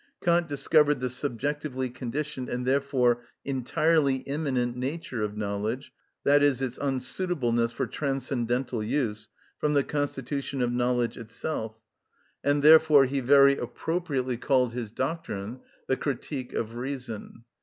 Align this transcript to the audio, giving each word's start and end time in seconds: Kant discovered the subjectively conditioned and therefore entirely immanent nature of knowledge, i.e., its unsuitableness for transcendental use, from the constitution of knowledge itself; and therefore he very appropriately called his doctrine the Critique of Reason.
Kant 0.23 0.47
discovered 0.47 0.99
the 0.99 1.11
subjectively 1.11 1.87
conditioned 1.87 2.49
and 2.49 2.65
therefore 2.65 3.23
entirely 3.45 4.15
immanent 4.27 4.75
nature 4.75 5.21
of 5.21 5.37
knowledge, 5.37 5.93
i.e., 6.25 6.31
its 6.41 6.79
unsuitableness 6.81 7.71
for 7.71 7.85
transcendental 7.85 8.83
use, 8.83 9.29
from 9.59 9.73
the 9.75 9.83
constitution 9.83 10.63
of 10.63 10.71
knowledge 10.71 11.19
itself; 11.19 11.75
and 12.43 12.63
therefore 12.63 13.05
he 13.05 13.19
very 13.19 13.55
appropriately 13.57 14.37
called 14.37 14.73
his 14.73 14.89
doctrine 14.89 15.59
the 15.85 15.97
Critique 15.97 16.51
of 16.53 16.73
Reason. 16.73 17.43